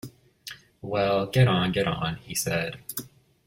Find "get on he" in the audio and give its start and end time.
1.73-2.33